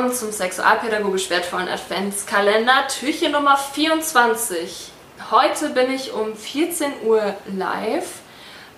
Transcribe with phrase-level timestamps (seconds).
[0.00, 4.90] willkommen zum sexualpädagogisch wertvollen Adventskalender, Türchen Nummer 24.
[5.30, 8.08] Heute bin ich um 14 Uhr live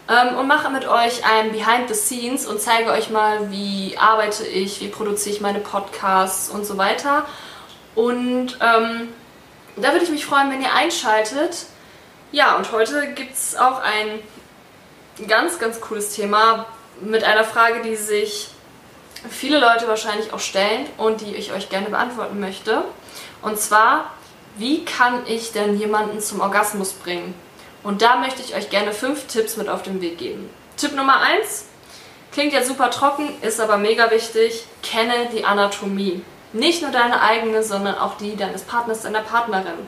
[0.08, 4.44] ähm, und mache mit euch ein Behind the Scenes und zeige euch mal, wie arbeite
[4.44, 7.24] ich, wie produziere ich meine Podcasts und so weiter.
[7.94, 9.10] Und ähm,
[9.76, 11.66] da würde ich mich freuen, wenn ihr einschaltet.
[12.32, 16.66] Ja, und heute gibt es auch ein ganz, ganz cooles Thema
[17.00, 18.48] mit einer Frage, die sich
[19.30, 22.84] viele Leute wahrscheinlich auch stellen und die ich euch gerne beantworten möchte.
[23.40, 24.10] Und zwar,
[24.56, 27.34] wie kann ich denn jemanden zum Orgasmus bringen?
[27.82, 30.48] Und da möchte ich euch gerne fünf Tipps mit auf den Weg geben.
[30.76, 31.66] Tipp Nummer eins
[32.32, 34.64] klingt jetzt super trocken, ist aber mega wichtig.
[34.82, 36.22] Kenne die Anatomie.
[36.52, 39.86] Nicht nur deine eigene, sondern auch die deines Partners, deiner Partnerin.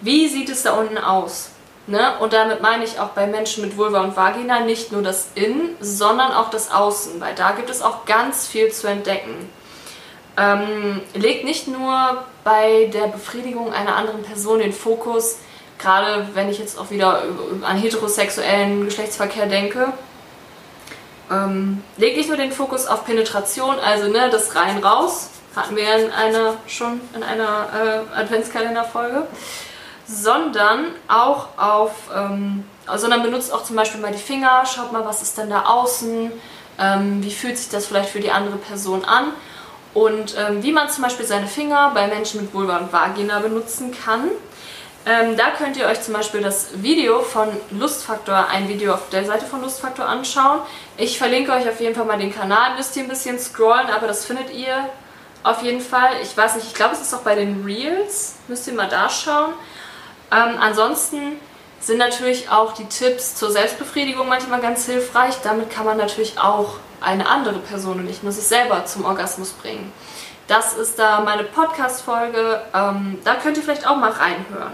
[0.00, 1.50] Wie sieht es da unten aus?
[1.86, 2.18] Ne?
[2.20, 5.76] Und damit meine ich auch bei Menschen mit Vulva und Vagina nicht nur das Innen,
[5.80, 9.50] sondern auch das Außen, weil da gibt es auch ganz viel zu entdecken.
[10.36, 15.38] Ähm, legt nicht nur bei der Befriedigung einer anderen Person den Fokus,
[15.78, 17.22] gerade wenn ich jetzt auch wieder
[17.62, 19.92] an heterosexuellen Geschlechtsverkehr denke,
[21.30, 26.10] ähm, legt nicht nur den Fokus auf Penetration, also ne, das rein-raus, hatten wir in
[26.12, 29.26] einer, schon in einer äh, Adventskalenderfolge,
[30.10, 32.64] sondern auch auf, ähm,
[32.96, 36.32] sondern benutzt auch zum Beispiel mal die Finger, schaut mal, was ist denn da außen,
[36.78, 39.32] ähm, wie fühlt sich das vielleicht für die andere Person an
[39.94, 43.92] und ähm, wie man zum Beispiel seine Finger bei Menschen mit Vulva und Vagina benutzen
[43.92, 44.30] kann.
[45.06, 49.24] Ähm, da könnt ihr euch zum Beispiel das Video von Lustfaktor, ein Video auf der
[49.24, 50.60] Seite von Lustfaktor anschauen.
[50.98, 54.06] Ich verlinke euch auf jeden Fall mal den Kanal, müsst ihr ein bisschen scrollen, aber
[54.06, 54.90] das findet ihr
[55.42, 56.10] auf jeden Fall.
[56.22, 59.08] Ich weiß nicht, ich glaube es ist auch bei den Reels, müsst ihr mal da
[59.08, 59.54] schauen.
[60.32, 61.40] Ähm, ansonsten
[61.80, 65.36] sind natürlich auch die Tipps zur Selbstbefriedigung manchmal ganz hilfreich.
[65.42, 69.50] Damit kann man natürlich auch eine andere Person und nicht nur sich selber zum Orgasmus
[69.52, 69.92] bringen.
[70.46, 72.60] Das ist da meine Podcast-Folge.
[72.74, 74.72] Ähm, da könnt ihr vielleicht auch mal reinhören.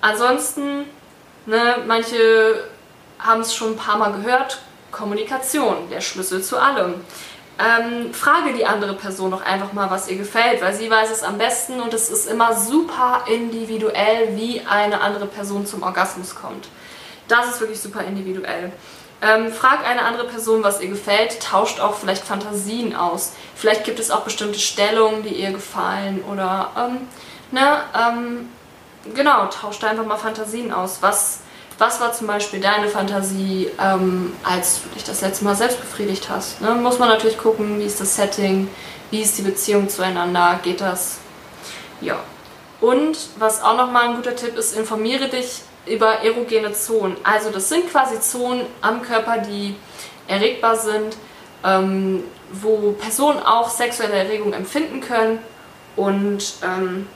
[0.00, 0.84] Ansonsten,
[1.46, 2.64] ne, manche
[3.18, 4.58] haben es schon ein paar Mal gehört,
[4.90, 6.94] Kommunikation, der Schlüssel zu allem.
[7.58, 11.22] Ähm, frage die andere Person doch einfach mal, was ihr gefällt, weil sie weiß es
[11.22, 16.68] am besten und es ist immer super individuell, wie eine andere Person zum Orgasmus kommt.
[17.28, 18.72] Das ist wirklich super individuell.
[19.22, 23.32] Ähm, frag eine andere Person, was ihr gefällt, tauscht auch vielleicht Fantasien aus.
[23.54, 27.08] Vielleicht gibt es auch bestimmte Stellungen, die ihr gefallen oder, ähm,
[27.50, 28.50] ne, ähm,
[29.14, 30.98] genau, tauscht einfach mal Fantasien aus.
[31.00, 31.40] Was
[31.78, 36.28] was war zum Beispiel deine Fantasie, ähm, als du dich das letzte Mal selbst befriedigt
[36.30, 36.60] hast?
[36.60, 36.74] Ne?
[36.74, 38.68] Muss man natürlich gucken, wie ist das Setting,
[39.10, 41.18] wie ist die Beziehung zueinander, geht das?
[42.00, 42.18] Ja.
[42.80, 47.16] Und was auch nochmal ein guter Tipp ist, informiere dich über erogene Zonen.
[47.22, 49.76] Also das sind quasi Zonen am Körper, die
[50.28, 51.16] erregbar sind,
[51.64, 55.38] ähm, wo Personen auch sexuelle Erregung empfinden können
[55.94, 57.06] und ähm,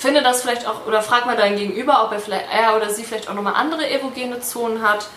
[0.00, 3.04] finde das vielleicht auch, oder frag mal deinen Gegenüber, ob er vielleicht, er oder sie
[3.04, 5.08] vielleicht auch nochmal andere erogene Zonen hat.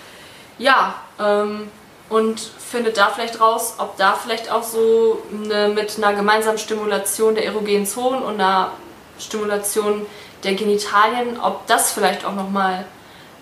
[0.57, 1.71] Ja, ähm,
[2.09, 7.33] und findet da vielleicht raus, ob da vielleicht auch so eine, mit einer gemeinsamen Stimulation
[7.33, 8.71] der erogenen Zonen und einer
[9.19, 10.05] Stimulation
[10.43, 12.85] der Genitalien, ob das vielleicht auch nochmal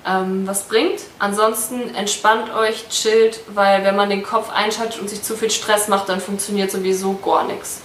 [0.06, 1.02] ähm, was bringt.
[1.18, 5.88] Ansonsten entspannt euch, chillt, weil wenn man den Kopf einschaltet und sich zu viel Stress
[5.88, 7.82] macht, dann funktioniert sowieso gar nichts.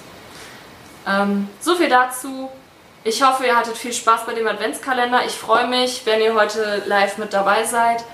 [1.09, 2.51] Ähm, so viel dazu.
[3.09, 5.25] Ich hoffe, ihr hattet viel Spaß bei dem Adventskalender.
[5.25, 8.05] Ich freue mich, wenn ihr heute live mit dabei seid.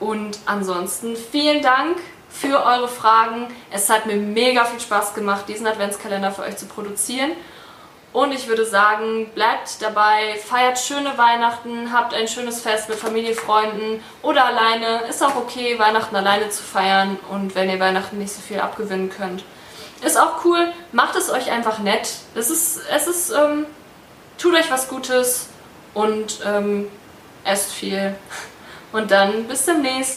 [0.00, 3.46] Und ansonsten vielen Dank für eure Fragen.
[3.70, 7.30] Es hat mir mega viel Spaß gemacht, diesen Adventskalender für euch zu produzieren.
[8.12, 13.36] Und ich würde sagen, bleibt dabei, feiert schöne Weihnachten, habt ein schönes Fest mit Familie,
[13.36, 15.04] Freunden oder alleine.
[15.08, 19.10] Ist auch okay, Weihnachten alleine zu feiern und wenn ihr Weihnachten nicht so viel abgewinnen
[19.10, 19.44] könnt.
[20.04, 22.08] Ist auch cool, macht es euch einfach nett.
[22.34, 23.66] Es ist, es ist ähm,
[24.38, 25.48] tut euch was Gutes
[25.94, 26.88] und ähm,
[27.44, 28.14] esst viel.
[28.92, 30.12] Und dann bis demnächst.